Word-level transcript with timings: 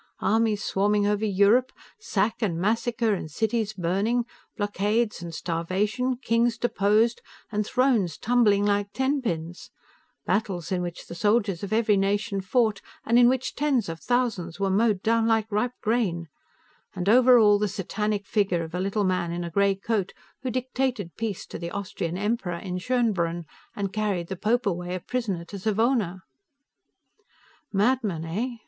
Armies 0.21 0.63
swarming 0.63 1.05
over 1.05 1.25
Europe; 1.25 1.71
sack 1.99 2.41
and 2.41 2.57
massacre, 2.57 3.13
and 3.13 3.29
cities 3.29 3.73
burning; 3.73 4.25
blockades, 4.57 5.21
and 5.21 5.31
starvation; 5.31 6.17
kings 6.17 6.57
deposed, 6.57 7.21
and 7.51 7.67
thrones 7.67 8.17
tumbling 8.17 8.65
like 8.65 8.91
tenpins; 8.93 9.69
battles 10.25 10.71
in 10.71 10.81
which 10.81 11.05
the 11.05 11.13
soldiers 11.13 11.61
of 11.61 11.71
every 11.71 11.97
nation 11.97 12.41
fought, 12.41 12.81
and 13.05 13.19
in 13.19 13.29
which 13.29 13.53
tens 13.53 13.87
of 13.87 13.99
thousands 13.99 14.59
were 14.59 14.71
mowed 14.71 15.03
down 15.03 15.27
like 15.27 15.45
ripe 15.51 15.79
grain; 15.83 16.27
and, 16.95 17.07
over 17.07 17.37
all, 17.37 17.59
the 17.59 17.67
Satanic 17.67 18.25
figure 18.25 18.63
of 18.63 18.73
a 18.73 18.79
little 18.79 19.03
man 19.03 19.31
in 19.31 19.43
a 19.43 19.51
gray 19.51 19.75
coat, 19.75 20.13
who 20.41 20.49
dictated 20.49 21.15
peace 21.15 21.45
to 21.45 21.59
the 21.59 21.69
Austrian 21.69 22.17
Emperor 22.17 22.57
in 22.57 22.79
Schoenbrunn, 22.79 23.45
and 23.75 23.93
carried 23.93 24.29
the 24.29 24.35
Pope 24.35 24.65
away 24.65 24.95
a 24.95 24.99
prisoner 24.99 25.45
to 25.45 25.59
Savona. 25.59 26.23
Madman, 27.71 28.25
eh? 28.25 28.55